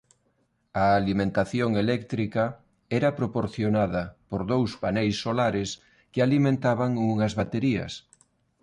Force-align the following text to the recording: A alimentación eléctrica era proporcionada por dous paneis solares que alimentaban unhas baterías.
A 0.83 0.85
alimentación 1.01 1.71
eléctrica 1.83 2.43
era 2.99 3.09
proporcionada 3.19 4.03
por 4.29 4.41
dous 4.51 4.71
paneis 4.83 5.15
solares 5.25 5.69
que 6.11 6.19
alimentaban 6.27 6.91
unhas 7.11 7.33
baterías. 7.41 7.93